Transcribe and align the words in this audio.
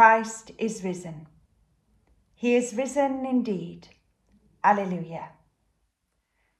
Christ 0.00 0.52
is 0.56 0.82
risen. 0.82 1.26
He 2.34 2.54
is 2.54 2.72
risen 2.72 3.26
indeed. 3.26 3.88
Alleluia. 4.64 5.28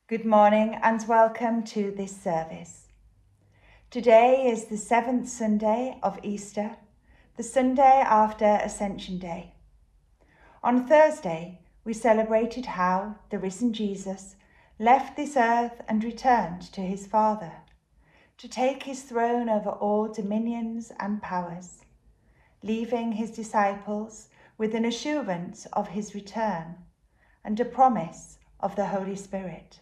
Good 0.09 0.27
morning 0.27 0.78
and 0.83 1.03
welcome 1.09 1.62
to 1.62 1.91
this 1.91 2.15
service. 2.15 2.89
Today 3.91 4.47
is 4.47 4.67
the 4.67 4.77
seventh 4.77 5.27
Sunday 5.27 5.99
of 6.03 6.19
Easter, 6.23 6.77
the 7.39 7.43
Sunday 7.43 8.03
after 8.05 8.45
Ascension 8.45 9.17
Day. 9.17 9.55
On 10.62 10.87
Thursday, 10.87 11.61
we 11.83 11.95
celebrated 11.95 12.67
how 12.67 13.15
the 13.31 13.39
risen 13.39 13.72
Jesus 13.72 14.37
left 14.78 15.17
this 15.17 15.34
earth 15.34 15.81
and 15.89 16.05
returned 16.05 16.61
to 16.75 16.83
his 16.83 17.07
Father 17.07 17.53
to 18.37 18.49
take 18.49 18.83
his 18.83 19.05
throne 19.05 19.49
over 19.49 19.71
all 19.71 20.12
dominions 20.12 20.93
and 21.01 21.22
powers, 21.22 21.79
leaving 22.62 23.12
his 23.12 23.31
disciples 23.31 24.28
with 24.59 24.75
an 24.75 24.84
assurance 24.84 25.66
of 25.72 25.88
his 25.88 26.15
return 26.15 26.76
and 27.44 27.59
a 27.59 27.65
promise 27.65 28.38
of 28.60 28.76
the 28.76 28.87
Holy 28.87 29.16
Spirit. 29.16 29.81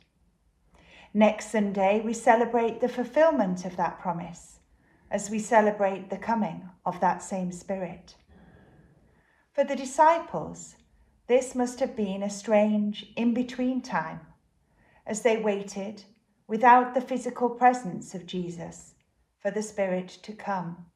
Next 1.12 1.50
Sunday, 1.50 2.00
we 2.04 2.12
celebrate 2.12 2.80
the 2.80 2.88
fulfillment 2.88 3.64
of 3.64 3.76
that 3.76 3.98
promise 3.98 4.60
as 5.10 5.30
we 5.30 5.38
celebrate 5.38 6.10
the 6.10 6.18
coming 6.18 6.68
of 6.84 7.00
that 7.00 7.22
same 7.22 7.50
Spirit. 7.50 8.14
For 9.52 9.64
the 9.64 9.74
disciples, 9.74 10.76
this 11.26 11.54
must 11.54 11.80
have 11.80 11.96
been 11.96 12.22
a 12.22 12.30
strange 12.30 13.12
in 13.16 13.34
between 13.34 13.80
time 13.80 14.20
as 15.06 15.22
they 15.22 15.38
waited 15.38 16.04
without 16.46 16.94
the 16.94 17.00
physical 17.00 17.50
presence 17.50 18.14
of 18.14 18.26
Jesus 18.26 18.94
for 19.40 19.50
the 19.50 19.62
Spirit 19.62 20.08
to 20.22 20.32
come. 20.32 20.86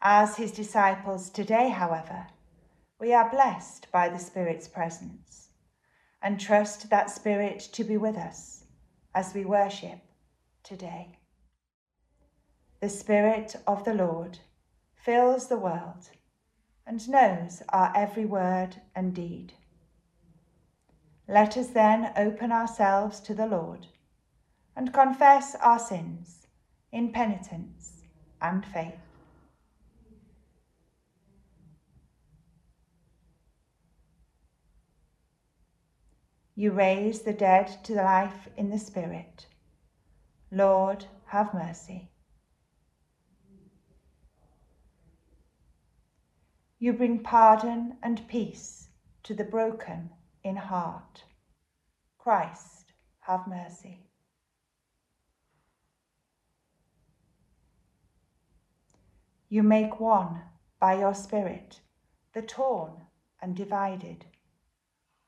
As 0.00 0.36
his 0.36 0.52
disciples 0.52 1.28
today, 1.28 1.70
however, 1.70 2.28
we 3.00 3.12
are 3.12 3.28
blessed 3.28 3.90
by 3.90 4.08
the 4.08 4.18
Spirit's 4.18 4.68
presence 4.68 5.48
and 6.22 6.38
trust 6.38 6.88
that 6.90 7.10
Spirit 7.10 7.58
to 7.72 7.82
be 7.82 7.96
with 7.96 8.16
us 8.16 8.64
as 9.12 9.34
we 9.34 9.44
worship 9.44 9.98
today. 10.62 11.18
The 12.80 12.88
Spirit 12.88 13.56
of 13.66 13.84
the 13.84 13.94
Lord 13.94 14.38
fills 14.94 15.48
the 15.48 15.58
world 15.58 16.10
and 16.86 17.08
knows 17.08 17.62
our 17.70 17.92
every 17.96 18.24
word 18.24 18.76
and 18.94 19.12
deed. 19.12 19.54
Let 21.26 21.56
us 21.56 21.68
then 21.70 22.12
open 22.16 22.52
ourselves 22.52 23.18
to 23.20 23.34
the 23.34 23.46
Lord 23.46 23.88
and 24.76 24.94
confess 24.94 25.56
our 25.56 25.80
sins 25.80 26.46
in 26.92 27.10
penitence 27.10 28.04
and 28.40 28.64
faith. 28.64 29.07
You 36.58 36.72
raise 36.72 37.22
the 37.22 37.32
dead 37.32 37.84
to 37.84 37.94
life 37.94 38.48
in 38.56 38.68
the 38.68 38.80
Spirit. 38.80 39.46
Lord, 40.50 41.04
have 41.26 41.54
mercy. 41.54 42.10
You 46.80 46.94
bring 46.94 47.22
pardon 47.22 47.98
and 48.02 48.26
peace 48.26 48.88
to 49.22 49.34
the 49.34 49.44
broken 49.44 50.10
in 50.42 50.56
heart. 50.56 51.22
Christ, 52.18 52.92
have 53.20 53.46
mercy. 53.46 54.08
You 59.48 59.62
make 59.62 60.00
one 60.00 60.40
by 60.80 60.98
your 60.98 61.14
Spirit 61.14 61.82
the 62.32 62.42
torn 62.42 63.02
and 63.40 63.54
divided. 63.54 64.24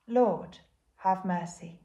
Lord, 0.09 0.59
have 1.01 1.25
mercy. 1.25 1.81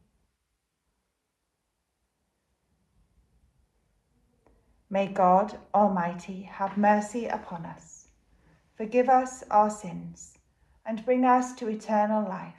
May 4.90 5.08
God 5.08 5.58
Almighty 5.74 6.42
have 6.44 6.78
mercy 6.78 7.26
upon 7.26 7.66
us, 7.66 8.08
forgive 8.76 9.08
us 9.08 9.44
our 9.50 9.70
sins, 9.70 10.38
and 10.86 11.06
bring 11.06 11.24
us 11.24 11.54
to 11.56 11.70
eternal 11.70 12.28
life. 12.28 12.54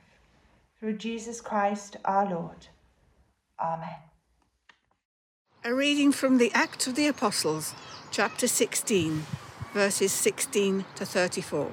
Through 0.81 0.97
Jesus 0.97 1.41
Christ 1.41 1.97
our 2.05 2.29
Lord. 2.29 2.69
Amen. 3.61 4.00
A 5.64 5.75
reading 5.75 6.11
from 6.11 6.38
the 6.38 6.52
Acts 6.55 6.87
of 6.87 6.94
the 6.94 7.06
Apostles, 7.06 7.75
chapter 8.11 8.49
16, 8.49 9.26
verses 9.75 10.12
16 10.12 10.85
to 10.94 11.05
34. 11.05 11.70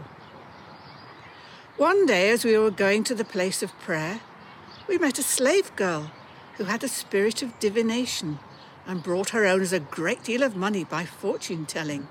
One 1.78 2.06
day, 2.06 2.30
as 2.30 2.44
we 2.44 2.58
were 2.58 2.72
going 2.72 3.04
to 3.06 3.16
the 3.16 3.26
place 3.26 3.64
of 3.64 3.78
prayer, 3.80 4.22
we 4.88 4.98
met 4.98 5.20
a 5.20 5.24
slave 5.24 5.76
girl 5.76 6.12
who 6.56 6.66
had 6.66 6.84
a 6.84 6.88
spirit 6.88 7.42
of 7.42 7.60
divination 7.60 8.40
and 8.86 9.04
brought 9.04 9.30
her 9.30 9.46
owners 9.46 9.74
a 9.74 9.80
great 9.80 10.24
deal 10.24 10.44
of 10.44 10.56
money 10.56 10.84
by 10.84 11.06
fortune 11.06 11.66
telling. 11.66 12.08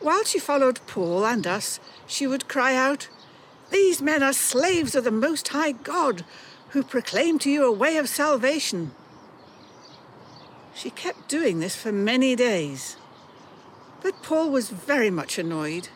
While 0.00 0.24
she 0.24 0.38
followed 0.38 0.80
Paul 0.86 1.26
and 1.26 1.46
us, 1.46 1.78
she 2.06 2.26
would 2.26 2.48
cry 2.48 2.74
out, 2.74 3.08
these 3.70 4.02
men 4.02 4.22
are 4.22 4.32
slaves 4.32 4.94
of 4.94 5.04
the 5.04 5.10
Most 5.10 5.48
High 5.48 5.72
God, 5.72 6.24
who 6.70 6.82
proclaim 6.82 7.38
to 7.40 7.50
you 7.50 7.64
a 7.64 7.72
way 7.72 7.96
of 7.98 8.08
salvation. 8.08 8.92
She 10.74 10.90
kept 10.90 11.28
doing 11.28 11.60
this 11.60 11.76
for 11.76 11.92
many 11.92 12.34
days. 12.34 12.96
But 14.02 14.22
Paul 14.22 14.50
was 14.50 14.70
very 14.70 15.10
much 15.10 15.38
annoyed, 15.38 15.88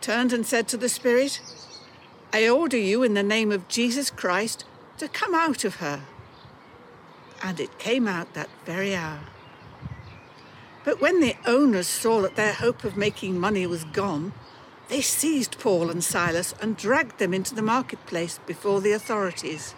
turned 0.00 0.32
and 0.32 0.44
said 0.44 0.66
to 0.68 0.76
the 0.76 0.88
Spirit, 0.88 1.40
I 2.36 2.50
order 2.50 2.76
you 2.76 3.02
in 3.02 3.14
the 3.14 3.22
name 3.22 3.50
of 3.50 3.66
Jesus 3.66 4.10
Christ 4.10 4.66
to 4.98 5.08
come 5.08 5.34
out 5.34 5.64
of 5.64 5.76
her. 5.76 6.02
And 7.42 7.58
it 7.58 7.78
came 7.78 8.06
out 8.06 8.34
that 8.34 8.50
very 8.66 8.94
hour. 8.94 9.20
But 10.84 11.00
when 11.00 11.20
the 11.20 11.34
owners 11.46 11.86
saw 11.86 12.20
that 12.20 12.36
their 12.36 12.52
hope 12.52 12.84
of 12.84 12.94
making 12.94 13.40
money 13.40 13.66
was 13.66 13.84
gone, 13.84 14.34
they 14.90 15.00
seized 15.00 15.58
Paul 15.58 15.88
and 15.88 16.04
Silas 16.04 16.54
and 16.60 16.76
dragged 16.76 17.18
them 17.18 17.32
into 17.32 17.54
the 17.54 17.62
marketplace 17.62 18.38
before 18.44 18.82
the 18.82 18.92
authorities. 18.92 19.72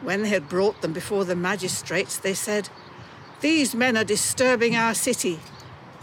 When 0.00 0.24
they 0.24 0.30
had 0.30 0.48
brought 0.48 0.82
them 0.82 0.92
before 0.92 1.24
the 1.24 1.36
magistrates, 1.36 2.16
they 2.16 2.34
said, 2.34 2.68
These 3.42 3.76
men 3.76 3.96
are 3.96 4.02
disturbing 4.02 4.74
our 4.74 4.92
city. 4.92 5.38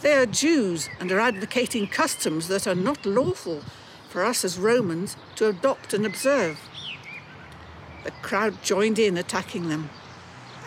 They 0.02 0.14
are 0.14 0.26
Jews 0.26 0.88
and 0.98 1.12
are 1.12 1.20
advocating 1.20 1.88
customs 1.88 2.48
that 2.48 2.66
are 2.66 2.74
not 2.74 3.06
lawful 3.06 3.64
for 4.10 4.26
us 4.26 4.44
as 4.44 4.58
Romans 4.58 5.16
to 5.36 5.48
adopt 5.48 5.94
and 5.94 6.06
observe. 6.06 6.60
The 8.04 8.12
crowd 8.22 8.62
joined 8.64 9.00
in 9.00 9.18
attacking 9.18 9.70
them, 9.70 9.90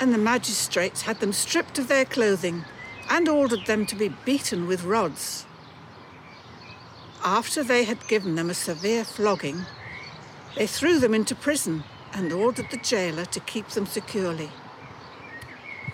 and 0.01 0.15
the 0.15 0.19
magistrates 0.19 1.03
had 1.03 1.21
them 1.21 1.33
stripped 1.33 1.79
of 1.79 1.89
their 1.89 2.05
clothing 2.05 2.65
and 3.11 3.29
ordered 3.29 3.67
them 3.67 3.85
to 3.87 3.97
be 3.97 4.09
beaten 4.25 4.67
with 4.67 4.85
rods. 4.85 5.45
After 7.25 7.63
they 7.63 7.85
had 7.85 8.09
given 8.09 8.37
them 8.37 8.51
a 8.51 8.55
severe 8.55 9.05
flogging, 9.05 9.67
they 10.57 10.67
threw 10.67 10.99
them 10.99 11.15
into 11.15 11.35
prison 11.35 11.85
and 12.13 12.33
ordered 12.33 12.71
the 12.71 12.77
jailer 12.77 13.25
to 13.27 13.41
keep 13.41 13.69
them 13.69 13.87
securely. 13.87 14.51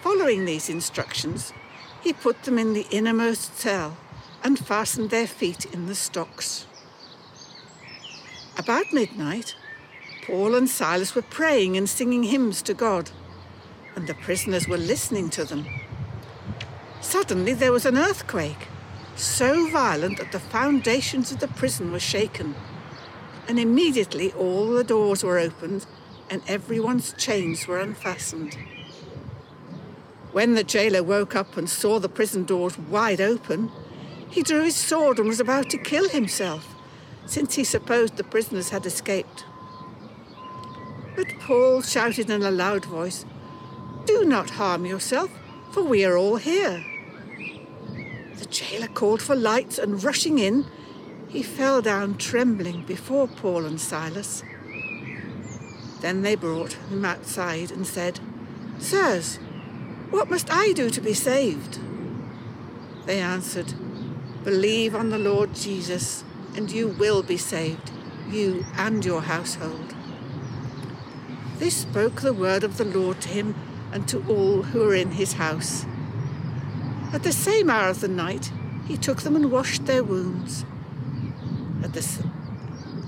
Following 0.02 0.44
these 0.44 0.68
instructions, 0.68 1.52
he 2.00 2.12
put 2.12 2.44
them 2.44 2.58
in 2.58 2.72
the 2.72 2.86
innermost 2.90 3.58
cell 3.58 3.96
and 4.44 4.58
fastened 4.58 5.10
their 5.10 5.26
feet 5.26 5.64
in 5.66 5.86
the 5.86 5.94
stocks. 5.94 6.67
About 8.58 8.92
midnight, 8.92 9.54
Paul 10.26 10.56
and 10.56 10.68
Silas 10.68 11.14
were 11.14 11.22
praying 11.22 11.76
and 11.76 11.88
singing 11.88 12.24
hymns 12.24 12.60
to 12.62 12.74
God, 12.74 13.10
and 13.94 14.08
the 14.08 14.14
prisoners 14.14 14.66
were 14.66 14.76
listening 14.76 15.30
to 15.30 15.44
them. 15.44 15.64
Suddenly 17.00 17.54
there 17.54 17.70
was 17.70 17.86
an 17.86 17.96
earthquake 17.96 18.66
so 19.14 19.68
violent 19.70 20.18
that 20.18 20.32
the 20.32 20.40
foundations 20.40 21.30
of 21.30 21.38
the 21.38 21.46
prison 21.46 21.92
were 21.92 22.00
shaken, 22.00 22.56
and 23.46 23.60
immediately 23.60 24.32
all 24.32 24.68
the 24.68 24.84
doors 24.84 25.22
were 25.22 25.38
opened 25.38 25.86
and 26.28 26.42
everyone's 26.48 27.12
chains 27.12 27.66
were 27.66 27.78
unfastened. 27.78 28.56
When 30.32 30.54
the 30.54 30.64
jailer 30.64 31.02
woke 31.02 31.34
up 31.34 31.56
and 31.56 31.70
saw 31.70 31.98
the 32.00 32.08
prison 32.08 32.44
doors 32.44 32.76
wide 32.76 33.20
open, 33.20 33.70
he 34.28 34.42
drew 34.42 34.64
his 34.64 34.76
sword 34.76 35.18
and 35.18 35.28
was 35.28 35.40
about 35.40 35.70
to 35.70 35.78
kill 35.78 36.08
himself, 36.08 36.74
since 37.28 37.54
he 37.54 37.64
supposed 37.64 38.16
the 38.16 38.24
prisoners 38.24 38.70
had 38.70 38.86
escaped. 38.86 39.44
But 41.14 41.38
Paul 41.40 41.82
shouted 41.82 42.30
in 42.30 42.42
a 42.42 42.50
loud 42.50 42.86
voice, 42.86 43.26
Do 44.06 44.24
not 44.24 44.50
harm 44.50 44.86
yourself, 44.86 45.30
for 45.72 45.82
we 45.82 46.04
are 46.04 46.16
all 46.16 46.36
here. 46.36 46.84
The 48.36 48.46
jailer 48.46 48.88
called 48.88 49.20
for 49.20 49.36
lights, 49.36 49.78
and 49.78 50.02
rushing 50.02 50.38
in, 50.38 50.66
he 51.28 51.42
fell 51.42 51.82
down 51.82 52.16
trembling 52.16 52.84
before 52.84 53.28
Paul 53.28 53.66
and 53.66 53.80
Silas. 53.80 54.42
Then 56.00 56.22
they 56.22 56.34
brought 56.34 56.74
him 56.74 57.04
outside 57.04 57.70
and 57.70 57.86
said, 57.86 58.20
Sirs, 58.78 59.36
what 60.10 60.30
must 60.30 60.48
I 60.50 60.72
do 60.72 60.88
to 60.88 61.00
be 61.00 61.12
saved? 61.12 61.78
They 63.04 63.20
answered, 63.20 63.74
Believe 64.44 64.94
on 64.94 65.10
the 65.10 65.18
Lord 65.18 65.54
Jesus, 65.54 66.24
and 66.54 66.70
you 66.70 66.88
will 66.88 67.22
be 67.22 67.36
saved, 67.36 67.90
you 68.28 68.64
and 68.76 69.04
your 69.04 69.22
household. 69.22 69.94
They 71.58 71.70
spoke 71.70 72.20
the 72.20 72.32
word 72.32 72.64
of 72.64 72.76
the 72.76 72.84
Lord 72.84 73.20
to 73.22 73.28
him 73.28 73.54
and 73.92 74.06
to 74.08 74.24
all 74.28 74.62
who 74.62 74.80
were 74.80 74.94
in 74.94 75.12
his 75.12 75.34
house. 75.34 75.84
At 77.12 77.22
the 77.22 77.32
same 77.32 77.70
hour 77.70 77.88
of 77.88 78.00
the 78.00 78.08
night, 78.08 78.52
he 78.86 78.96
took 78.96 79.22
them 79.22 79.34
and 79.34 79.50
washed 79.50 79.86
their 79.86 80.04
wounds. 80.04 80.64
At 81.82 81.94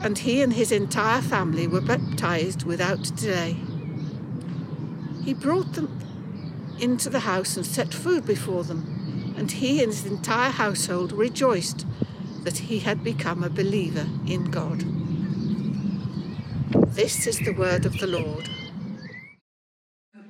and 0.02 0.18
he 0.18 0.40
and 0.40 0.54
his 0.54 0.72
entire 0.72 1.20
family 1.20 1.66
were 1.66 1.80
baptized 1.80 2.64
without 2.64 3.14
delay. 3.16 3.56
He 5.24 5.34
brought 5.34 5.74
them 5.74 6.00
into 6.78 7.10
the 7.10 7.20
house 7.20 7.56
and 7.56 7.66
set 7.66 7.92
food 7.92 8.24
before 8.24 8.64
them, 8.64 9.34
and 9.36 9.52
he 9.52 9.82
and 9.82 9.92
his 9.92 10.06
entire 10.06 10.50
household 10.50 11.12
rejoiced 11.12 11.86
that 12.42 12.58
he 12.58 12.78
had 12.78 13.04
become 13.04 13.44
a 13.44 13.50
believer 13.50 14.06
in 14.26 14.50
God. 14.50 14.84
This 16.94 17.26
is 17.26 17.38
the 17.38 17.52
word 17.52 17.86
of 17.86 17.98
the 17.98 18.06
Lord. 18.06 18.48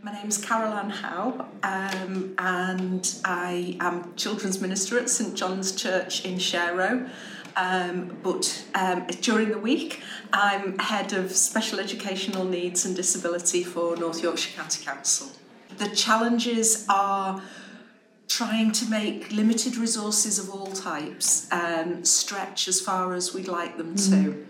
My 0.03 0.13
name's 0.13 0.39
Carol 0.39 0.73
Ann 0.73 0.91
Howe, 0.91 1.47
um, 1.63 2.35
and 2.39 3.15
I 3.25 3.77
am 3.81 4.15
children's 4.17 4.61
minister 4.61 4.99
at 4.99 5.11
St 5.11 5.35
John's 5.35 5.73
Church 5.73 6.25
in 6.25 6.37
Sharow. 6.37 7.09
Um, 7.57 8.17
but 8.23 8.65
um, 8.75 9.07
during 9.21 9.51
the 9.51 9.59
week, 9.59 10.03
I'm 10.33 10.79
head 10.79 11.13
of 11.13 11.33
special 11.33 11.81
educational 11.81 12.45
needs 12.45 12.85
and 12.87 12.97
disability 12.97 13.63
for 13.63 13.97
North 13.97 14.23
Yorkshire 14.23 14.57
County 14.57 14.85
Council. 14.85 15.29
The 15.77 15.89
challenges 15.89 16.87
are 16.89 17.43
trying 18.31 18.71
to 18.71 18.87
make 18.87 19.33
limited 19.33 19.77
resources 19.77 20.39
of 20.39 20.49
all 20.51 20.69
types 20.69 21.51
um, 21.51 22.05
stretch 22.05 22.69
as 22.69 22.81
far 22.81 23.13
as 23.13 23.35
we'd 23.35 23.49
like 23.49 23.77
them 23.77 23.97
to. 23.97 24.13
Mm. 24.13 24.47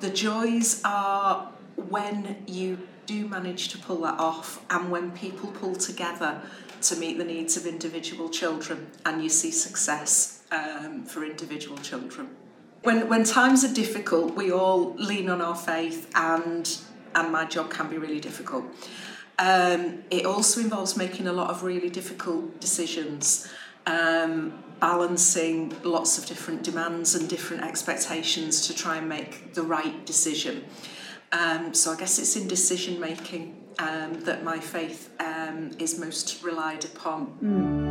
The 0.00 0.08
joys 0.08 0.80
are 0.82 1.52
when 1.76 2.42
you 2.46 2.78
do 3.04 3.28
manage 3.28 3.68
to 3.68 3.78
pull 3.78 4.00
that 4.00 4.18
off 4.18 4.64
and 4.70 4.90
when 4.90 5.10
people 5.10 5.50
pull 5.50 5.74
together 5.76 6.40
to 6.80 6.96
meet 6.96 7.18
the 7.18 7.24
needs 7.24 7.54
of 7.58 7.66
individual 7.66 8.30
children 8.30 8.86
and 9.04 9.22
you 9.22 9.28
see 9.28 9.50
success 9.50 10.42
um, 10.50 11.04
for 11.04 11.22
individual 11.22 11.76
children. 11.78 12.30
When, 12.82 13.08
when 13.08 13.24
times 13.24 13.62
are 13.62 13.74
difficult, 13.74 14.36
we 14.36 14.50
all 14.50 14.94
lean 14.94 15.28
on 15.28 15.42
our 15.42 15.56
faith 15.56 16.10
and, 16.14 16.78
and 17.14 17.30
my 17.30 17.44
job 17.44 17.68
can 17.68 17.90
be 17.90 17.98
really 17.98 18.20
difficult. 18.20 18.64
Um, 19.38 20.02
it 20.10 20.26
also 20.26 20.60
involves 20.60 20.96
making 20.96 21.28
a 21.28 21.32
lot 21.32 21.50
of 21.50 21.62
really 21.62 21.90
difficult 21.90 22.60
decisions, 22.60 23.48
um, 23.86 24.64
balancing 24.80 25.74
lots 25.84 26.18
of 26.18 26.26
different 26.26 26.64
demands 26.64 27.14
and 27.14 27.28
different 27.28 27.62
expectations 27.62 28.66
to 28.66 28.74
try 28.74 28.96
and 28.96 29.08
make 29.08 29.54
the 29.54 29.62
right 29.62 30.04
decision. 30.04 30.64
Um, 31.30 31.72
so 31.74 31.92
I 31.92 31.96
guess 31.96 32.18
it's 32.18 32.36
in 32.36 32.48
decision 32.48 32.98
making 32.98 33.56
um, 33.78 34.20
that 34.24 34.42
my 34.42 34.58
faith 34.58 35.10
um, 35.20 35.70
is 35.78 35.98
most 35.98 36.42
relied 36.42 36.84
upon. 36.84 37.38
Mm. 37.42 37.87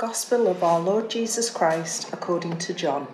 Gospel 0.00 0.48
of 0.48 0.64
our 0.64 0.80
Lord 0.80 1.10
Jesus 1.10 1.50
Christ 1.50 2.08
according 2.10 2.56
to 2.60 2.72
John. 2.72 3.06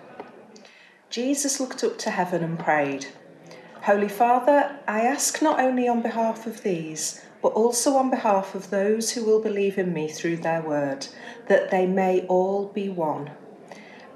Jesus 1.09 1.59
looked 1.59 1.83
up 1.83 1.97
to 1.97 2.11
heaven 2.11 2.41
and 2.41 2.57
prayed, 2.57 3.07
Holy 3.81 4.07
Father, 4.07 4.79
I 4.87 5.01
ask 5.01 5.41
not 5.41 5.59
only 5.59 5.85
on 5.89 6.01
behalf 6.01 6.47
of 6.47 6.63
these, 6.63 7.25
but 7.41 7.49
also 7.49 7.97
on 7.97 8.09
behalf 8.09 8.55
of 8.55 8.69
those 8.69 9.11
who 9.11 9.25
will 9.25 9.41
believe 9.41 9.77
in 9.77 9.91
me 9.91 10.07
through 10.07 10.37
their 10.37 10.61
word, 10.61 11.07
that 11.49 11.71
they 11.71 11.85
may 11.85 12.21
all 12.27 12.67
be 12.67 12.87
one. 12.87 13.31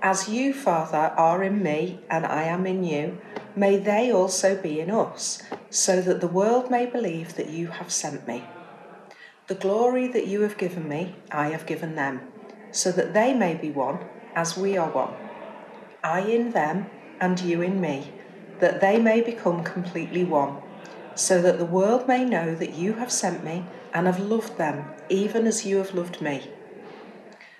As 0.01 0.30
you, 0.30 0.54
Father, 0.54 1.13
are 1.18 1.44
in 1.44 1.62
me 1.62 2.00
and 2.10 2.25
I 2.25 2.44
am 2.44 2.66
in 2.66 2.86
you, 2.86 3.20
may 3.54 3.75
they 3.75 4.13
also 4.13 4.56
be 4.56 4.80
in 4.80 4.90
us, 4.90 5.44
so 5.70 6.00
that 6.00 6.22
the 6.22 6.28
world 6.28 6.72
may 6.72 6.86
believe 6.86 7.36
that 7.36 7.50
you 7.50 7.68
have 7.68 7.92
sent 7.92 8.25
me. 8.25 8.46
The 9.48 9.56
glory 9.56 10.08
that 10.08 10.28
you 10.28 10.44
have 10.44 10.58
given 10.58 10.88
me, 10.88 11.18
I 11.32 11.50
have 11.50 11.66
given 11.66 11.96
them 11.96 12.22
so 12.72 12.92
that 12.92 13.13
they 13.13 13.34
may 13.34 13.56
be 13.56 13.70
one 13.70 14.00
as 14.36 14.58
we 14.58 14.78
are 14.78 14.90
one. 14.90 15.13
I 16.04 16.22
in 16.22 16.51
them 16.51 16.90
and 17.20 17.40
you 17.40 17.62
in 17.62 17.80
me, 17.80 18.12
that 18.60 18.82
they 18.82 19.00
may 19.00 19.22
become 19.22 19.63
completely 19.63 20.24
one, 20.24 20.58
so 21.16 21.42
that 21.42 21.60
the 21.60 21.66
world 21.66 22.08
may 22.08 22.25
know 22.25 22.56
that 22.56 22.74
you 22.74 22.94
have 22.94 23.12
sent 23.12 23.44
me 23.44 23.66
and 23.94 24.08
have 24.08 24.20
loved 24.20 24.58
them 24.58 24.86
even 25.10 25.46
as 25.46 25.66
you 25.66 25.78
have 25.78 25.94
loved 25.94 26.22
me. 26.22 26.50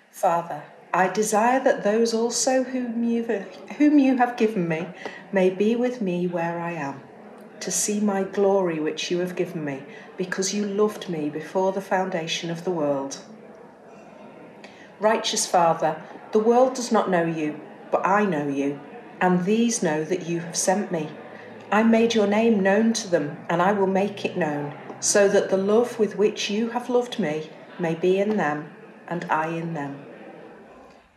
Father, 0.10 0.64
I 0.94 1.08
desire 1.08 1.64
that 1.64 1.84
those 1.84 2.14
also 2.14 2.64
whom 2.64 3.04
you, 3.04 3.24
whom 3.78 4.00
you 4.00 4.18
have 4.18 4.38
given 4.38 4.68
me 4.68 4.88
may 5.32 5.50
be 5.50 5.76
with 5.76 6.02
me 6.02 6.28
where 6.28 6.60
I 6.60 6.72
am, 6.74 7.02
to 7.62 7.72
see 7.72 8.00
my 8.00 8.24
glory 8.24 8.80
which 8.80 9.12
you 9.12 9.20
have 9.20 9.36
given 9.36 9.64
me, 9.64 9.84
because 10.18 10.54
you 10.54 10.66
loved 10.66 11.10
me 11.10 11.30
before 11.30 11.72
the 11.72 11.82
foundation 11.82 12.50
of 12.50 12.64
the 12.64 12.72
world. 12.72 13.20
Righteous 15.02 15.48
Father, 15.48 16.00
the 16.32 16.38
world 16.38 16.76
does 16.76 16.92
not 16.92 17.10
know 17.10 17.26
you, 17.26 17.60
but 17.90 18.06
I 18.06 18.24
know 18.24 18.48
you, 18.48 18.80
and 19.20 19.44
these 19.46 19.82
know 19.82 20.04
that 20.04 20.28
you 20.28 20.42
have 20.42 20.56
sent 20.56 20.92
me. 20.92 21.10
I 21.72 21.82
made 21.82 22.14
your 22.14 22.28
name 22.28 22.60
known 22.60 22.94
to 22.94 23.08
them, 23.08 23.44
and 23.50 23.64
I 23.64 23.72
will 23.72 23.88
make 23.88 24.26
it 24.26 24.38
known, 24.38 24.78
so 25.00 25.28
that 25.28 25.50
the 25.50 25.58
love 25.58 25.98
with 25.98 26.18
which 26.18 26.52
you 26.52 26.70
have 26.70 26.88
loved 26.88 27.18
me 27.18 27.50
may 27.80 27.96
be 27.96 28.20
in 28.20 28.38
them, 28.38 28.70
and 29.08 29.26
I 29.26 29.48
in 29.48 29.74
them. 29.74 30.06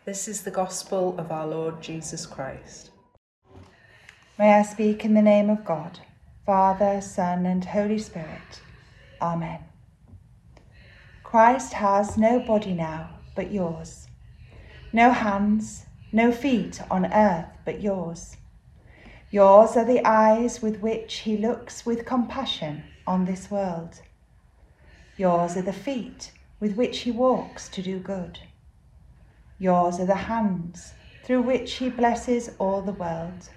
This 0.07 0.29
is 0.29 0.45
the 0.45 0.51
gospel 0.51 1.15
of 1.19 1.31
our 1.31 1.47
Lord 1.47 1.83
Jesus 1.83 2.25
Christ. 2.25 2.91
May 4.39 4.55
I 4.55 4.63
speak 4.63 5.05
in 5.05 5.13
the 5.13 5.21
name 5.21 5.51
of 5.51 5.63
God, 5.63 6.01
Father, 6.47 7.03
Son, 7.03 7.45
and 7.45 7.63
Holy 7.63 7.99
Spirit. 7.99 8.63
Amen. 9.21 9.61
Christ 11.23 11.75
has 11.75 12.17
no 12.17 12.41
body 12.41 12.73
now 12.73 13.11
but 13.35 13.51
yours, 13.51 14.09
no 14.93 15.11
hands, 15.11 15.87
no 16.13 16.31
feet 16.31 16.81
on 16.91 17.13
earth 17.13 17.51
but 17.65 17.81
yours. 17.81 18.37
Yours 19.31 19.77
are 19.77 19.85
the 19.85 20.07
eyes 20.07 20.63
with 20.63 20.81
which 20.81 21.21
he 21.21 21.37
looks 21.37 21.85
with 21.85 22.07
compassion 22.07 22.85
on 23.07 23.25
this 23.25 23.51
world. 23.51 24.01
Yours 25.17 25.57
are 25.57 25.63
the 25.63 25.73
feet 25.73 26.31
with 26.61 26.77
which 26.77 27.01
he 27.01 27.11
walks 27.11 27.69
to 27.69 27.83
do 27.83 27.99
good. 27.99 28.39
Yours 29.59 29.99
are 29.99 30.07
the 30.07 30.15
hands 30.15 30.95
through 31.25 31.43
which 31.43 31.75
he 31.75 31.89
blesses 31.89 32.51
all 32.59 32.83
the 32.83 32.93
world. 32.93 33.49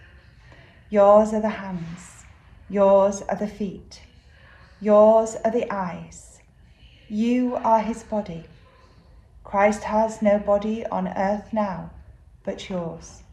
Yours 0.89 1.34
are 1.34 1.41
the 1.41 1.50
hands, 1.50 2.25
yours 2.69 3.22
are 3.24 3.36
the 3.36 3.48
feet, 3.48 4.01
yours 4.79 5.36
are 5.43 5.51
the 5.51 5.72
eyes. 5.72 6.39
You 7.10 7.55
are 7.55 7.79
his 7.79 8.03
body. 8.03 8.46
Christ 9.48 9.86
has 9.86 10.22
no 10.22 10.39
body 10.39 10.86
on 10.88 11.08
earth 11.08 11.54
now 11.54 11.92
but 12.44 12.70
yours. 12.70 13.24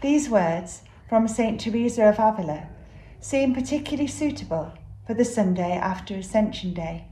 These 0.00 0.28
words 0.28 0.82
from 1.08 1.28
St. 1.28 1.60
Teresa 1.60 2.08
of 2.08 2.18
Avila 2.18 2.66
seem 3.20 3.54
particularly 3.54 4.08
suitable 4.08 4.72
for 5.06 5.14
the 5.14 5.24
Sunday 5.24 5.74
after 5.74 6.16
Ascension 6.16 6.74
Day. 6.74 7.04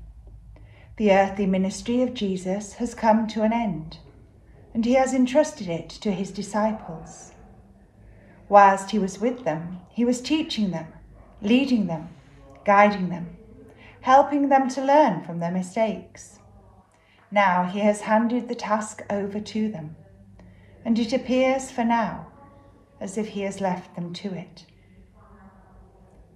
The 0.97 1.13
earthly 1.13 1.47
ministry 1.47 2.03
of 2.03 2.15
Jesus 2.15 2.73
has 2.75 2.97
come 2.97 3.29
to 3.29 3.43
an 3.43 3.53
end, 3.53 3.99
and 4.75 4.85
he 4.85 4.95
has 4.95 5.15
entrusted 5.15 5.69
it 5.69 5.89
to 5.91 6.11
his 6.11 6.33
disciples. 6.33 7.31
Whilst 8.49 8.91
he 8.91 8.99
was 8.99 9.21
with 9.21 9.45
them, 9.45 9.79
he 9.89 10.05
was 10.05 10.21
teaching 10.21 10.73
them, 10.73 10.89
leading 11.41 11.87
them, 11.87 12.09
guiding 12.65 13.09
them, 13.11 13.37
helping 14.01 14.49
them 14.49 14.69
to 14.71 14.85
learn 14.85 15.23
from 15.23 15.39
their 15.39 15.53
mistakes. 15.53 16.41
Now 17.35 17.65
he 17.65 17.81
has 17.81 18.03
handed 18.03 18.47
the 18.47 18.55
task 18.55 19.03
over 19.11 19.41
to 19.41 19.69
them, 19.69 19.97
and 20.85 20.97
it 21.01 21.13
appears 21.13 21.69
for 21.69 21.83
now 21.83 22.29
as 23.01 23.19
if 23.19 23.31
he 23.31 23.41
has 23.41 23.61
left 23.61 23.97
them 23.97 24.13
to 24.13 24.33
it. 24.33 24.67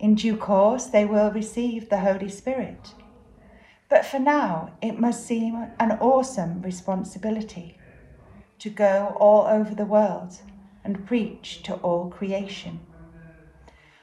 In 0.01 0.17
due 0.17 0.37
course, 0.37 0.87
they 0.87 1.05
will 1.05 1.31
receive 1.31 1.89
the 1.89 2.01
Holy 2.01 2.29
Spirit. 2.29 2.95
But 3.89 4.07
for 4.07 4.19
now, 4.19 4.73
it 4.83 4.99
must 4.99 5.25
seem 5.25 5.69
an 5.79 5.93
awesome 6.01 6.63
responsibility 6.63 7.79
to 8.59 8.69
go 8.69 9.17
all 9.21 9.47
over 9.47 9.77
the 9.77 9.87
world 9.87 10.35
and 10.83 11.07
preach 11.07 11.63
to 11.63 11.75
all 11.75 12.11
creation. 12.11 12.81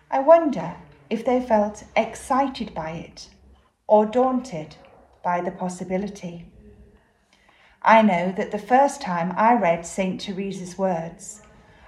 I 0.10 0.20
wonder 0.20 0.78
if 1.10 1.26
they 1.26 1.42
felt 1.42 1.84
excited 1.98 2.74
by 2.74 2.92
it 2.92 3.28
or 3.86 4.06
daunted 4.06 4.78
by 5.22 5.42
the 5.42 5.52
possibility. 5.52 6.54
I 7.88 8.02
know 8.02 8.32
that 8.32 8.50
the 8.50 8.58
first 8.58 9.00
time 9.00 9.32
I 9.38 9.54
read 9.54 9.86
St. 9.86 10.20
Teresa's 10.20 10.76
words, 10.76 11.44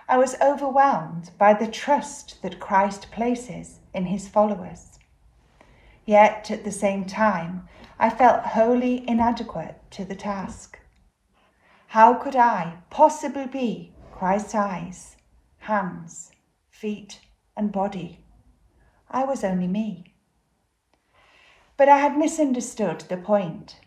I 0.07 0.19
was 0.19 0.39
overwhelmed 0.39 1.31
by 1.39 1.55
the 1.55 1.65
trust 1.65 2.43
that 2.43 2.59
Christ 2.59 3.09
places 3.09 3.79
in 3.95 4.05
his 4.05 4.27
followers. 4.27 4.99
Yet 6.05 6.51
at 6.51 6.63
the 6.63 6.71
same 6.71 7.05
time, 7.05 7.67
I 7.97 8.11
felt 8.11 8.45
wholly 8.45 9.09
inadequate 9.09 9.81
to 9.89 10.05
the 10.05 10.15
task. 10.15 10.77
How 11.87 12.13
could 12.13 12.35
I 12.35 12.77
possibly 12.91 13.47
be 13.47 13.91
Christ's 14.11 14.53
eyes, 14.53 15.17
hands, 15.61 16.31
feet, 16.69 17.21
and 17.55 17.71
body? 17.71 18.19
I 19.09 19.23
was 19.23 19.43
only 19.43 19.67
me. 19.67 20.13
But 21.75 21.89
I 21.89 21.97
had 21.97 22.15
misunderstood 22.15 22.99
the 23.09 23.17
point. 23.17 23.79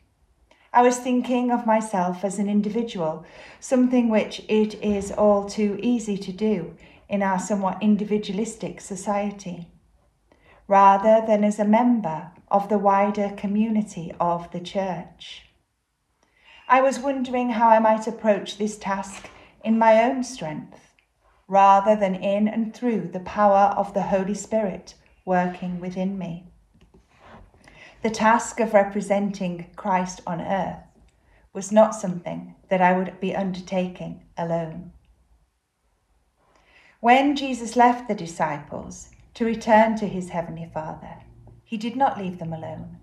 I 0.72 0.82
was 0.82 0.98
thinking 0.98 1.50
of 1.50 1.66
myself 1.66 2.24
as 2.24 2.38
an 2.38 2.48
individual, 2.48 3.24
something 3.58 4.08
which 4.08 4.40
it 4.48 4.80
is 4.80 5.10
all 5.10 5.48
too 5.48 5.80
easy 5.82 6.16
to 6.18 6.32
do 6.32 6.76
in 7.08 7.22
our 7.22 7.40
somewhat 7.40 7.82
individualistic 7.82 8.80
society, 8.80 9.66
rather 10.68 11.26
than 11.26 11.42
as 11.42 11.58
a 11.58 11.64
member 11.64 12.30
of 12.48 12.68
the 12.68 12.78
wider 12.78 13.30
community 13.36 14.12
of 14.20 14.48
the 14.52 14.60
Church. 14.60 15.46
I 16.68 16.80
was 16.82 17.00
wondering 17.00 17.50
how 17.50 17.68
I 17.68 17.80
might 17.80 18.06
approach 18.06 18.56
this 18.56 18.78
task 18.78 19.28
in 19.64 19.76
my 19.76 20.04
own 20.04 20.22
strength, 20.22 20.94
rather 21.48 21.96
than 21.96 22.14
in 22.14 22.46
and 22.46 22.72
through 22.72 23.08
the 23.12 23.18
power 23.18 23.74
of 23.76 23.92
the 23.92 24.02
Holy 24.02 24.34
Spirit 24.34 24.94
working 25.24 25.80
within 25.80 26.16
me. 26.16 26.49
The 28.02 28.10
task 28.10 28.60
of 28.60 28.72
representing 28.72 29.66
Christ 29.76 30.22
on 30.26 30.40
earth 30.40 30.84
was 31.52 31.70
not 31.70 31.94
something 31.94 32.54
that 32.70 32.80
I 32.80 32.96
would 32.96 33.20
be 33.20 33.36
undertaking 33.36 34.22
alone. 34.38 34.92
When 37.00 37.36
Jesus 37.36 37.76
left 37.76 38.08
the 38.08 38.14
disciples 38.14 39.10
to 39.34 39.44
return 39.44 39.96
to 39.96 40.08
his 40.08 40.30
heavenly 40.30 40.70
Father, 40.72 41.16
he 41.62 41.76
did 41.76 41.94
not 41.94 42.16
leave 42.16 42.38
them 42.38 42.54
alone. 42.54 43.00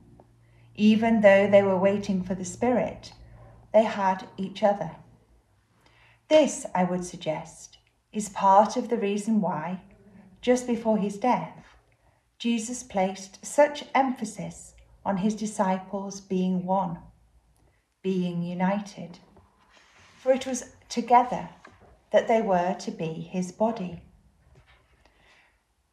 Even 0.73 1.21
though 1.21 1.47
they 1.47 1.61
were 1.61 1.77
waiting 1.77 2.23
for 2.23 2.33
the 2.33 2.45
Spirit, 2.45 3.13
they 3.73 3.83
had 3.83 4.27
each 4.35 4.63
other. 4.63 4.95
This, 6.27 6.65
I 6.73 6.85
would 6.85 7.05
suggest, 7.05 7.77
is 8.11 8.29
part 8.29 8.75
of 8.75 8.89
the 8.89 8.97
reason 8.97 9.41
why, 9.41 9.81
just 10.41 10.65
before 10.65 10.97
his 10.97 11.17
death, 11.17 11.65
Jesus 12.39 12.81
placed 12.81 13.45
such 13.45 13.85
emphasis 13.93 14.73
on 15.07 15.17
his 15.17 15.35
disciples 15.35 16.19
being 16.19 16.65
one, 16.65 16.99
being 18.01 18.43
united. 18.43 19.17
For 20.17 20.33
it 20.33 20.45
was 20.45 20.75
together 20.89 21.47
that 22.11 22.27
they 22.27 22.41
were 22.41 22.75
to 22.79 22.91
be 22.91 23.13
his 23.31 23.53
body. 23.53 24.01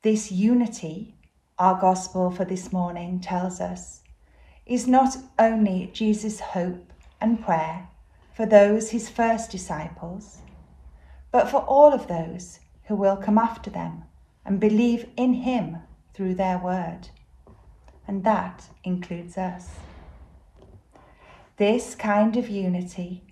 This 0.03 0.33
unity, 0.33 1.15
our 1.61 1.81
gospel 1.81 2.33
for 2.33 2.45
this 2.45 2.73
morning 2.73 3.21
tells 3.21 3.61
us, 3.61 4.03
is 4.67 4.89
not 4.89 5.17
only 5.39 5.91
Jesus' 5.93 6.41
hope 6.41 6.93
and 7.21 7.41
prayer 7.41 7.87
for 8.35 8.47
those 8.47 8.91
his 8.91 9.09
first 9.09 9.49
disciples, 9.49 10.39
but 11.31 11.49
for 11.49 11.61
all 11.61 11.93
of 11.93 12.09
those 12.09 12.59
who 12.89 12.97
will 12.97 13.17
come 13.17 13.39
after 13.39 13.71
them 13.71 14.03
and 14.45 14.59
believe 14.59 15.07
in 15.17 15.35
him 15.35 15.79
through 16.15 16.35
their 16.35 16.59
word 16.59 17.11
and 18.07 18.25
that 18.25 18.65
includes 18.83 19.37
us. 19.37 19.71
This 21.57 21.95
kind 21.95 22.37
of 22.37 22.49
unity 22.49 23.23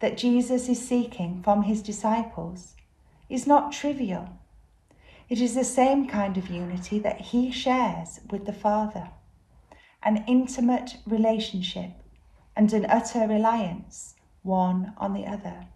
that 0.00 0.16
Jesus 0.16 0.68
is 0.68 0.86
seeking 0.86 1.42
from 1.42 1.62
his 1.62 1.82
disciples 1.82 2.74
is 3.28 3.46
not 3.46 3.72
trivial. 3.72 4.28
It 5.28 5.40
is 5.40 5.54
the 5.54 5.64
same 5.64 6.06
kind 6.06 6.36
of 6.36 6.50
unity 6.50 6.98
that 6.98 7.20
he 7.20 7.50
shares 7.50 8.20
with 8.30 8.46
the 8.46 8.52
Father 8.52 9.10
an 10.04 10.24
intimate 10.26 10.96
relationship 11.06 11.90
and 12.56 12.72
an 12.72 12.84
utter 12.86 13.26
reliance 13.26 14.14
one 14.42 14.92
on 14.98 15.14
the 15.14 15.24
other. 15.26 15.66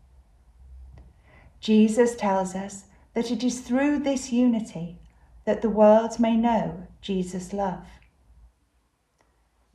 Jesus 1.61 2.17
tells 2.17 2.55
us 2.55 2.85
that 3.15 3.31
it 3.31 3.43
is 3.43 3.61
through 3.61 4.01
this 4.01 4.33
unity 4.33 4.99
that 5.45 5.63
the 5.63 5.71
world 5.71 6.19
may 6.19 6.37
know 6.37 6.87
Jesus' 7.01 7.53
love. 7.53 7.87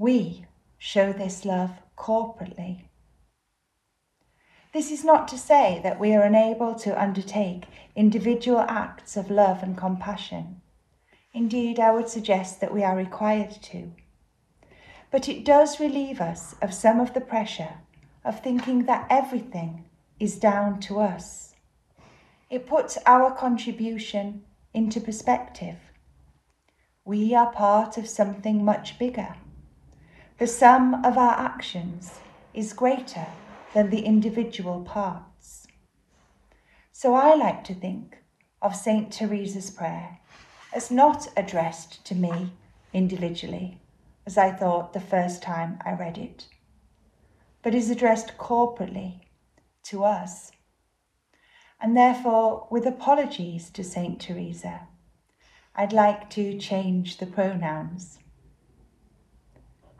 We 0.01 0.48
show 0.79 1.13
this 1.13 1.46
love 1.46 1.74
corporately. 1.96 2.86
This 4.74 4.89
is 4.89 5.03
not 5.05 5.27
to 5.27 5.38
say 5.38 5.79
that 5.84 6.00
we 6.00 6.15
are 6.15 6.24
unable 6.24 6.74
to 6.74 7.00
undertake 7.00 7.65
individual 7.96 8.62
acts 8.62 9.15
of 9.15 9.29
love 9.29 9.62
and 9.62 9.77
compassion. 9.77 10.62
Indeed, 11.36 11.79
I 11.79 11.91
would 11.91 12.10
suggest 12.10 12.62
that 12.62 12.73
we 12.73 12.84
are 12.84 12.95
required 12.95 13.52
to. 13.62 13.91
But 15.12 15.30
it 15.30 15.45
does 15.45 15.80
relieve 15.80 16.19
us 16.19 16.56
of 16.63 16.73
some 16.73 16.99
of 16.99 17.13
the 17.13 17.21
pressure 17.21 17.76
of 18.26 18.39
thinking 18.39 18.86
that 18.86 19.06
everything 19.08 19.86
is 20.19 20.39
down 20.39 20.80
to 20.80 20.99
us. 20.99 21.54
It 22.49 22.65
puts 22.65 22.97
our 23.06 23.30
contribution 23.36 24.45
into 24.73 24.99
perspective. 24.99 25.78
We 27.06 27.36
are 27.36 27.52
part 27.52 27.99
of 27.99 28.10
something 28.10 28.65
much 28.65 28.97
bigger 28.97 29.36
the 30.41 30.47
sum 30.47 31.06
of 31.06 31.19
our 31.19 31.34
actions 31.34 32.19
is 32.51 32.73
greater 32.73 33.27
than 33.75 33.91
the 33.91 34.01
individual 34.01 34.82
parts. 34.82 35.67
So 36.91 37.13
I 37.13 37.36
like 37.36 37.63
to 37.65 37.75
think 37.75 38.17
of 38.60 38.75
St. 38.75 39.13
Teresa's 39.13 39.69
prayer 39.69 40.17
as 40.73 40.89
not 40.89 41.27
addressed 41.38 42.04
to 42.06 42.15
me 42.15 42.54
individually, 42.91 43.82
as 44.25 44.36
I 44.36 44.51
thought 44.51 44.93
the 44.93 44.99
first 44.99 45.43
time 45.43 45.77
I 45.86 45.91
read 45.91 46.17
it, 46.17 46.47
but 47.62 47.75
is 47.75 47.91
addressed 47.91 48.39
corporately 48.39 49.19
to 49.84 50.04
us. 50.04 50.51
And 51.80 51.95
therefore, 51.95 52.67
with 52.71 52.88
apologies 52.88 53.69
to 53.69 53.84
St. 53.84 54.19
Teresa, 54.19 54.88
I'd 55.75 55.93
like 55.93 56.32
to 56.32 56.58
change 56.58 57.17
the 57.17 57.27
pronouns. 57.27 58.17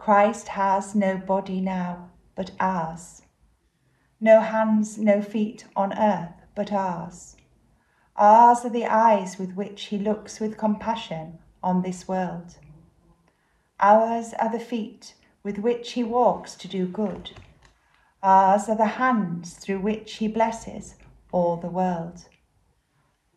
Christ 0.04 0.48
has 0.48 0.96
no 0.96 1.16
body 1.16 1.62
now 1.62 2.10
but 2.36 2.50
ours, 2.60 3.22
no 4.20 4.40
hands, 4.42 4.98
no 4.98 5.22
feet 5.22 5.68
on 5.76 5.96
earth 5.96 6.34
but 6.56 6.72
ours. 6.72 7.36
Ours 8.16 8.66
are 8.66 8.72
the 8.72 8.88
eyes 8.88 9.38
with 9.38 9.54
which 9.54 9.84
he 9.84 10.00
looks 10.00 10.40
with 10.40 10.58
compassion 10.58 11.38
on 11.62 11.84
this 11.84 12.08
world. 12.08 12.56
Ours 13.80 14.34
are 14.40 14.52
the 14.52 14.60
feet 14.60 15.14
with 15.44 15.60
which 15.60 15.92
he 15.92 16.04
walks 16.04 16.56
to 16.56 16.68
do 16.68 16.88
good. 16.88 17.30
Ours 18.24 18.68
are 18.70 18.78
the 18.78 18.98
hands 18.98 19.54
through 19.54 19.82
which 19.82 20.14
he 20.14 20.28
blesses 20.28 20.96
all 21.32 21.58
the 21.58 21.70
world. 21.70 22.26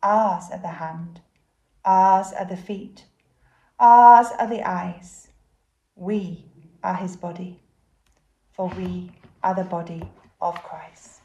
Ours 0.02 0.44
are 0.50 0.62
the 0.62 0.78
hand, 0.80 1.20
ours 1.84 2.32
are 2.32 2.46
the 2.46 2.56
feet, 2.56 3.04
ours 3.78 4.28
are 4.38 4.48
the 4.48 4.66
eyes. 4.66 5.28
We 5.94 6.43
are 6.84 6.94
his 6.94 7.16
body, 7.16 7.58
for 8.52 8.68
we 8.76 9.10
are 9.42 9.54
the 9.54 9.64
body 9.64 10.02
of 10.40 10.54
Christ. 10.62 11.22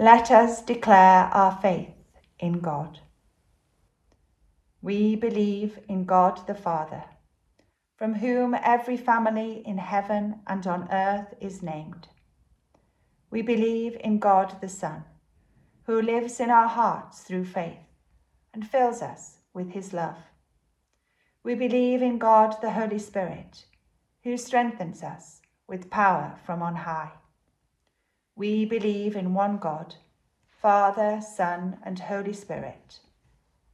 Let 0.00 0.30
us 0.30 0.62
declare 0.62 1.24
our 1.24 1.58
faith 1.60 1.92
in 2.38 2.60
God. 2.60 3.00
We 4.80 5.14
believe 5.14 5.78
in 5.90 6.06
God 6.06 6.46
the 6.46 6.54
Father, 6.54 7.04
from 7.98 8.14
whom 8.14 8.54
every 8.54 8.96
family 8.96 9.62
in 9.66 9.76
heaven 9.76 10.40
and 10.46 10.66
on 10.66 10.88
earth 10.90 11.34
is 11.38 11.62
named. 11.62 12.08
We 13.30 13.42
believe 13.42 13.98
in 14.00 14.20
God 14.20 14.62
the 14.62 14.70
Son, 14.70 15.04
who 15.82 16.00
lives 16.00 16.40
in 16.40 16.48
our 16.48 16.68
hearts 16.68 17.20
through 17.20 17.44
faith 17.44 17.84
and 18.54 18.66
fills 18.66 19.02
us 19.02 19.40
with 19.52 19.72
his 19.72 19.92
love. 19.92 20.16
We 21.44 21.54
believe 21.54 22.00
in 22.00 22.16
God 22.16 22.56
the 22.62 22.70
Holy 22.70 23.00
Spirit, 23.00 23.66
who 24.24 24.38
strengthens 24.38 25.02
us 25.02 25.42
with 25.68 25.90
power 25.90 26.38
from 26.46 26.62
on 26.62 26.76
high. 26.76 27.12
We 28.36 28.64
believe 28.64 29.16
in 29.16 29.34
one 29.34 29.58
God, 29.58 29.96
Father, 30.62 31.20
Son, 31.20 31.78
and 31.84 31.98
Holy 31.98 32.32
Spirit. 32.32 33.00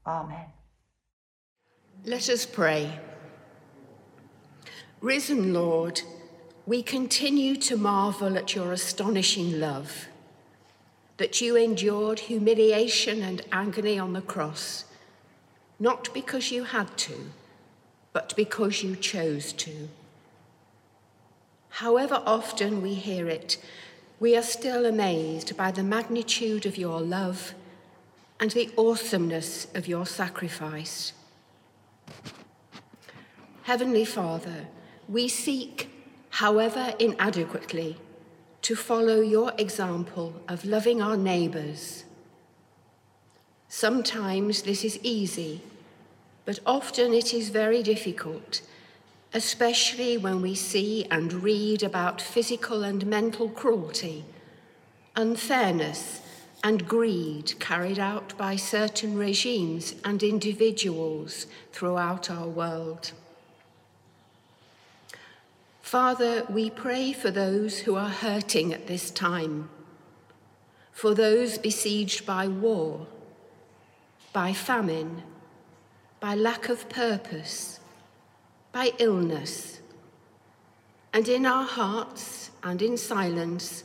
Amen. 0.06 0.46
Let 2.04 2.28
us 2.28 2.46
pray. 2.46 3.00
Risen 5.00 5.52
Lord, 5.52 6.00
we 6.66 6.82
continue 6.82 7.56
to 7.56 7.76
marvel 7.76 8.36
at 8.36 8.54
your 8.54 8.72
astonishing 8.72 9.60
love, 9.60 10.06
that 11.16 11.40
you 11.40 11.56
endured 11.56 12.18
humiliation 12.18 13.22
and 13.22 13.42
agony 13.52 13.98
on 13.98 14.12
the 14.12 14.20
cross, 14.20 14.84
not 15.78 16.12
because 16.14 16.50
you 16.50 16.64
had 16.64 16.96
to, 16.98 17.30
but 18.12 18.34
because 18.36 18.82
you 18.82 18.96
chose 18.96 19.52
to. 19.52 19.88
However 21.68 22.22
often 22.24 22.80
we 22.80 22.94
hear 22.94 23.28
it, 23.28 23.58
we 24.18 24.36
are 24.36 24.42
still 24.42 24.86
amazed 24.86 25.56
by 25.56 25.70
the 25.70 25.82
magnitude 25.82 26.64
of 26.64 26.78
your 26.78 27.00
love 27.00 27.54
and 28.40 28.50
the 28.52 28.70
awesomeness 28.78 29.66
of 29.74 29.86
your 29.86 30.06
sacrifice. 30.06 31.12
Heavenly 33.64 34.04
Father, 34.04 34.68
we 35.08 35.28
seek, 35.28 35.90
however 36.30 36.94
inadequately, 36.98 37.96
to 38.62 38.74
follow 38.74 39.20
your 39.20 39.52
example 39.58 40.40
of 40.48 40.64
loving 40.64 41.02
our 41.02 41.16
neighbours. 41.16 42.04
Sometimes 43.68 44.62
this 44.62 44.84
is 44.84 44.98
easy, 45.02 45.60
but 46.44 46.60
often 46.64 47.12
it 47.12 47.34
is 47.34 47.50
very 47.50 47.82
difficult, 47.82 48.62
especially 49.36 50.16
when 50.16 50.40
we 50.40 50.54
see 50.54 51.04
and 51.10 51.30
read 51.30 51.82
about 51.82 52.22
physical 52.22 52.82
and 52.82 53.06
mental 53.06 53.50
cruelty, 53.50 54.24
unfairness, 55.14 56.22
and 56.64 56.88
greed 56.88 57.52
carried 57.60 57.98
out 57.98 58.34
by 58.38 58.56
certain 58.56 59.14
regimes 59.14 59.94
and 60.06 60.22
individuals 60.22 61.46
throughout 61.70 62.30
our 62.30 62.48
world. 62.48 63.12
Father, 65.82 66.46
we 66.48 66.70
pray 66.70 67.12
for 67.12 67.30
those 67.30 67.80
who 67.80 67.94
are 67.94 68.08
hurting 68.08 68.72
at 68.72 68.86
this 68.86 69.10
time, 69.10 69.68
for 70.92 71.14
those 71.14 71.58
besieged 71.58 72.24
by 72.24 72.48
war, 72.48 73.06
by 74.32 74.54
famine, 74.54 75.22
by 76.20 76.34
lack 76.34 76.70
of 76.70 76.88
purpose, 76.88 77.80
by 78.76 78.92
illness. 78.98 79.80
And 81.14 81.26
in 81.28 81.46
our 81.46 81.64
hearts 81.64 82.50
and 82.62 82.82
in 82.82 82.98
silence, 82.98 83.84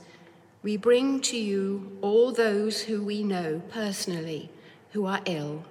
we 0.64 0.76
bring 0.76 1.22
to 1.22 1.38
you 1.38 1.98
all 2.02 2.34
those 2.34 2.82
who 2.82 3.02
we 3.02 3.24
know 3.24 3.62
personally 3.70 4.52
who 4.92 5.06
are 5.06 5.22
ill. 5.24 5.64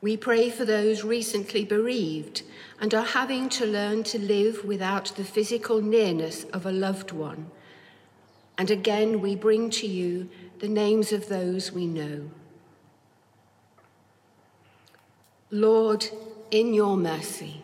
We 0.00 0.16
pray 0.16 0.48
for 0.48 0.64
those 0.64 1.02
recently 1.02 1.64
bereaved 1.64 2.44
and 2.80 2.94
are 2.94 3.02
having 3.20 3.48
to 3.58 3.66
learn 3.66 4.04
to 4.04 4.18
live 4.20 4.64
without 4.64 5.06
the 5.16 5.24
physical 5.24 5.82
nearness 5.82 6.44
of 6.52 6.66
a 6.66 6.70
loved 6.70 7.10
one. 7.10 7.50
And 8.56 8.70
again, 8.70 9.20
we 9.20 9.34
bring 9.34 9.70
to 9.70 9.88
you 9.88 10.30
the 10.60 10.68
names 10.68 11.10
of 11.10 11.28
those 11.28 11.72
we 11.72 11.88
know. 11.88 12.30
Lord, 15.50 16.06
in 16.50 16.74
your 16.74 16.98
mercy, 16.98 17.62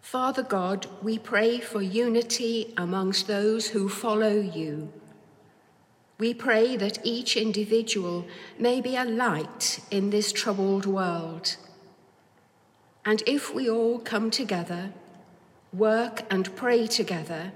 Father 0.00 0.44
God, 0.44 0.86
we 1.02 1.18
pray 1.18 1.58
for 1.58 1.82
unity 1.82 2.72
amongst 2.76 3.26
those 3.26 3.68
who 3.68 3.88
follow 3.88 4.38
you. 4.38 4.92
We 6.16 6.32
pray 6.32 6.76
that 6.76 7.04
each 7.04 7.36
individual 7.36 8.24
may 8.56 8.80
be 8.80 8.94
a 8.94 9.04
light 9.04 9.80
in 9.90 10.10
this 10.10 10.30
troubled 10.30 10.86
world. 10.86 11.56
And 13.04 13.20
if 13.26 13.52
we 13.52 13.68
all 13.68 13.98
come 13.98 14.30
together, 14.30 14.92
work 15.72 16.22
and 16.30 16.54
pray 16.54 16.86
together, 16.86 17.50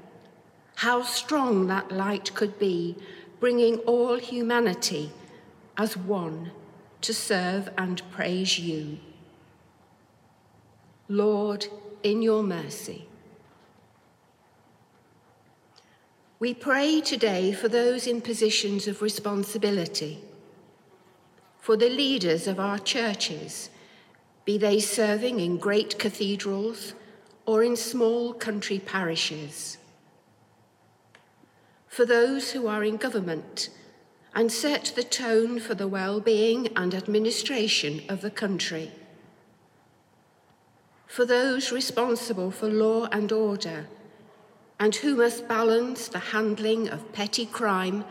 how 0.76 1.02
strong 1.02 1.68
that 1.68 1.92
light 1.92 2.34
could 2.34 2.58
be, 2.58 2.96
bringing 3.38 3.76
all 3.80 4.18
humanity 4.18 5.12
as 5.76 5.96
one 5.96 6.50
to 7.00 7.14
serve 7.14 7.68
and 7.76 8.02
praise 8.10 8.58
you. 8.58 8.98
Lord, 11.08 11.66
in 12.02 12.22
your 12.22 12.42
mercy. 12.42 13.06
We 16.38 16.52
pray 16.52 17.00
today 17.00 17.52
for 17.52 17.68
those 17.68 18.06
in 18.06 18.20
positions 18.20 18.86
of 18.86 19.00
responsibility, 19.00 20.18
for 21.58 21.76
the 21.76 21.88
leaders 21.88 22.46
of 22.46 22.60
our 22.60 22.78
churches, 22.78 23.70
be 24.44 24.58
they 24.58 24.78
serving 24.78 25.40
in 25.40 25.56
great 25.56 25.98
cathedrals 25.98 26.94
or 27.46 27.62
in 27.62 27.74
small 27.74 28.34
country 28.34 28.78
parishes, 28.78 29.78
for 31.88 32.04
those 32.04 32.52
who 32.52 32.66
are 32.66 32.84
in 32.84 32.96
government 32.96 33.70
and 34.36 34.52
set 34.52 34.92
the 34.94 35.02
tone 35.02 35.58
for 35.58 35.74
the 35.74 35.88
well-being 35.88 36.68
and 36.76 36.94
administration 36.94 38.02
of 38.08 38.20
the 38.20 38.30
country 38.30 38.92
for 41.16 41.24
those 41.24 41.72
responsible 41.72 42.50
for 42.50 42.68
law 42.68 43.08
and 43.10 43.32
order, 43.32 43.86
and 44.78 44.96
who 44.96 45.16
must 45.16 45.48
balance 45.48 46.08
the 46.08 46.18
handling 46.18 46.90
of 46.90 47.10
petty 47.14 47.46
crime 47.46 48.04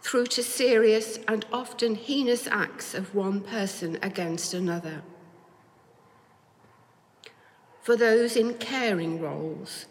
through 0.00 0.24
to 0.24 0.42
serious 0.42 1.18
and 1.28 1.44
often 1.52 1.94
heinous 1.94 2.46
acts 2.46 2.94
of 2.94 3.14
one 3.14 3.42
person 3.42 3.98
against 4.00 4.54
another. 4.54 5.02
For 7.82 7.96
those 7.96 8.34
in 8.34 8.54
caring 8.54 9.20
roles, 9.20 9.84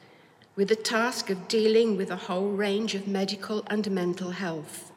with 0.56 0.69
the 0.69 0.76
task 0.76 1.30
of 1.30 1.47
dealing 1.47 1.95
with 1.95 2.10
a 2.10 2.15
whole 2.15 2.50
range 2.50 2.95
of 2.95 3.08
medical 3.08 3.63
and 3.67 3.89
mental 3.91 4.32
health. 4.32 4.90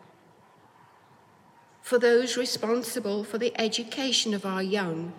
For 1.84 1.98
those 1.98 2.38
responsible 2.38 3.24
for 3.24 3.36
the 3.36 3.52
education 3.60 4.32
of 4.32 4.46
our 4.46 4.62
young 4.62 5.12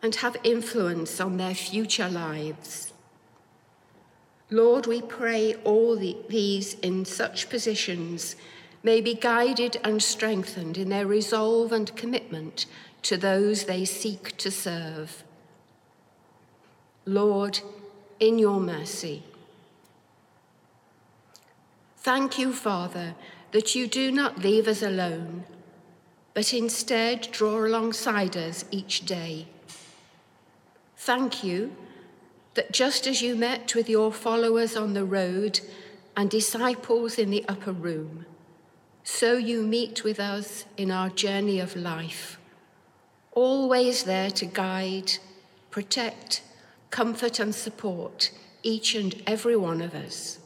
and 0.00 0.14
have 0.14 0.36
influence 0.44 1.20
on 1.20 1.36
their 1.36 1.52
future 1.52 2.08
lives. 2.08 2.92
Lord, 4.50 4.86
we 4.86 5.02
pray 5.02 5.54
all 5.64 5.96
the, 5.96 6.16
these 6.28 6.74
in 6.74 7.04
such 7.04 7.50
positions 7.50 8.36
may 8.84 9.00
be 9.00 9.14
guided 9.14 9.80
and 9.82 10.00
strengthened 10.00 10.78
in 10.78 10.90
their 10.90 11.08
resolve 11.08 11.72
and 11.72 11.96
commitment 11.96 12.66
to 13.02 13.16
those 13.16 13.64
they 13.64 13.84
seek 13.84 14.36
to 14.36 14.52
serve. 14.52 15.24
Lord, 17.04 17.58
in 18.20 18.38
your 18.38 18.60
mercy. 18.60 19.24
Thank 21.96 22.38
you, 22.38 22.52
Father, 22.52 23.16
that 23.50 23.74
you 23.74 23.88
do 23.88 24.12
not 24.12 24.38
leave 24.38 24.68
us 24.68 24.82
alone, 24.82 25.46
but 26.34 26.52
instead 26.52 27.28
draw 27.32 27.64
alongside 27.64 28.36
us 28.36 28.64
each 28.70 29.04
day 29.06 29.46
Thank 31.02 31.42
you 31.42 31.74
that 32.52 32.72
just 32.72 33.06
as 33.06 33.22
you 33.22 33.34
met 33.34 33.74
with 33.74 33.88
your 33.88 34.12
followers 34.12 34.76
on 34.76 34.92
the 34.92 35.04
road 35.06 35.58
and 36.14 36.28
disciples 36.28 37.18
in 37.18 37.30
the 37.30 37.42
upper 37.48 37.72
room, 37.72 38.26
so 39.02 39.38
you 39.38 39.62
meet 39.62 40.04
with 40.04 40.20
us 40.20 40.66
in 40.76 40.90
our 40.90 41.08
journey 41.08 41.58
of 41.58 41.74
life, 41.74 42.38
always 43.32 44.04
there 44.04 44.30
to 44.32 44.44
guide, 44.44 45.12
protect, 45.70 46.42
comfort, 46.90 47.40
and 47.40 47.54
support 47.54 48.30
each 48.62 48.94
and 48.94 49.22
every 49.26 49.56
one 49.56 49.80
of 49.80 49.94
us. 49.94 50.38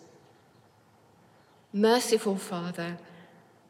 Merciful 1.73 2.37
Father, 2.37 2.97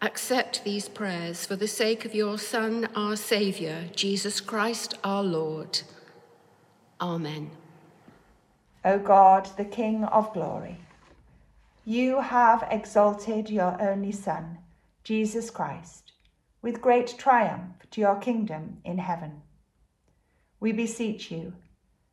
accept 0.05 0.63
these 0.65 0.87
prayers 0.87 1.47
for 1.47 1.57
the 1.57 1.67
sake 1.67 2.05
of 2.05 2.15
your 2.15 2.37
Son, 2.37 2.87
our 2.95 3.17
Saviour, 3.17 3.85
Jesus 3.97 4.39
Christ 4.39 4.99
our 5.03 5.23
Lord. 5.23 5.81
Amen. 7.01 7.51
O 8.85 8.99
God, 8.99 9.49
the 9.57 9.65
King 9.65 10.05
of 10.05 10.33
glory, 10.35 10.77
you 11.87 12.21
have 12.21 12.69
exalted 12.71 13.49
your 13.49 13.81
only 13.81 14.13
Son 14.13 14.59
Jesus 15.05 15.51
Christ, 15.51 16.13
with 16.61 16.83
great 16.83 17.15
triumph 17.19 17.77
to 17.91 18.01
your 18.01 18.17
kingdom 18.17 18.79
in 18.85 18.99
heaven. 18.99 19.43
We 20.61 20.73
beseech 20.73 21.31
you, 21.31 21.55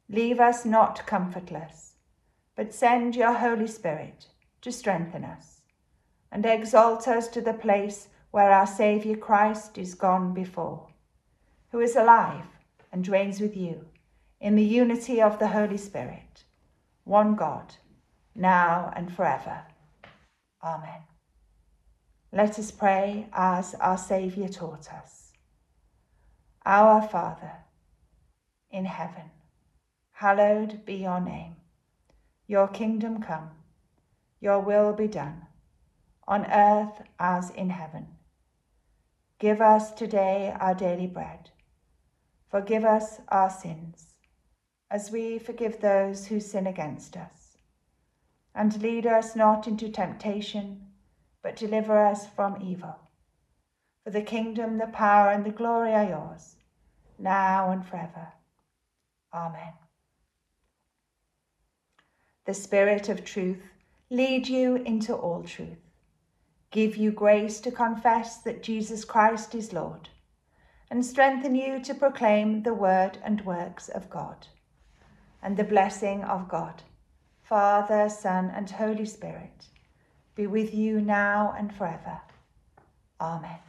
leave 0.09 0.39
us 0.39 0.65
not 0.65 1.05
comfortless, 1.05 1.95
but 2.55 2.73
send 2.73 3.15
your 3.15 3.33
Holy 3.33 3.67
Spirit 3.67 4.27
to 4.61 4.71
strengthen 4.71 5.23
us 5.23 5.60
and 6.31 6.45
exalt 6.45 7.07
us 7.07 7.27
to 7.29 7.41
the 7.41 7.53
place 7.53 8.07
where 8.31 8.51
our 8.51 8.67
Saviour 8.67 9.17
Christ 9.17 9.77
is 9.77 9.93
gone 9.93 10.33
before, 10.33 10.87
who 11.71 11.79
is 11.79 11.95
alive 11.95 12.45
and 12.91 13.07
reigns 13.07 13.41
with 13.41 13.55
you 13.55 13.85
in 14.39 14.55
the 14.55 14.63
unity 14.63 15.21
of 15.21 15.39
the 15.39 15.49
Holy 15.49 15.77
Spirit, 15.77 16.45
one 17.03 17.35
God, 17.35 17.75
now 18.33 18.91
and 18.95 19.13
forever. 19.13 19.63
Amen. 20.63 21.01
Let 22.31 22.57
us 22.57 22.71
pray 22.71 23.27
as 23.33 23.75
our 23.75 23.97
Saviour 23.97 24.47
taught 24.47 24.91
us. 24.93 25.33
Our 26.65 27.01
Father, 27.01 27.51
in 28.69 28.85
heaven, 28.85 29.31
hallowed 30.11 30.85
be 30.85 30.95
your 30.95 31.19
name. 31.19 31.55
Your 32.47 32.67
kingdom 32.67 33.21
come, 33.21 33.49
your 34.39 34.59
will 34.59 34.93
be 34.93 35.07
done, 35.07 35.47
on 36.27 36.45
earth 36.51 37.01
as 37.19 37.49
in 37.51 37.69
heaven. 37.69 38.07
Give 39.39 39.61
us 39.61 39.91
today 39.91 40.55
our 40.59 40.75
daily 40.75 41.07
bread. 41.07 41.49
Forgive 42.49 42.85
us 42.85 43.19
our 43.29 43.49
sins, 43.49 44.15
as 44.89 45.11
we 45.11 45.39
forgive 45.39 45.79
those 45.79 46.27
who 46.27 46.39
sin 46.39 46.67
against 46.67 47.17
us. 47.17 47.57
And 48.53 48.81
lead 48.81 49.07
us 49.07 49.35
not 49.35 49.67
into 49.67 49.89
temptation 49.89 50.91
but 51.41 51.55
deliver 51.55 52.05
us 52.05 52.27
from 52.27 52.61
evil. 52.61 52.95
For 54.03 54.11
the 54.11 54.21
kingdom, 54.21 54.77
the 54.77 54.87
power, 54.87 55.29
and 55.29 55.45
the 55.45 55.51
glory 55.51 55.93
are 55.93 56.05
yours, 56.07 56.55
now 57.17 57.71
and 57.71 57.85
forever. 57.85 58.33
Amen. 59.33 59.73
The 62.45 62.53
Spirit 62.53 63.09
of 63.09 63.23
truth 63.23 63.61
lead 64.09 64.47
you 64.47 64.75
into 64.75 65.13
all 65.15 65.43
truth, 65.43 65.90
give 66.71 66.97
you 66.97 67.11
grace 67.11 67.59
to 67.59 67.71
confess 67.71 68.37
that 68.37 68.63
Jesus 68.63 69.05
Christ 69.05 69.53
is 69.53 69.73
Lord, 69.73 70.09
and 70.89 71.05
strengthen 71.05 71.53
you 71.53 71.83
to 71.83 71.93
proclaim 71.93 72.63
the 72.63 72.73
word 72.73 73.17
and 73.23 73.45
works 73.45 73.89
of 73.89 74.09
God. 74.09 74.47
And 75.43 75.57
the 75.57 75.63
blessing 75.63 76.23
of 76.23 76.47
God, 76.47 76.83
Father, 77.43 78.09
Son, 78.09 78.51
and 78.55 78.69
Holy 78.69 79.05
Spirit 79.05 79.65
be 80.35 80.47
with 80.47 80.73
you 80.73 81.01
now 81.01 81.53
and 81.57 81.75
forever. 81.75 82.21
Amen. 83.19 83.59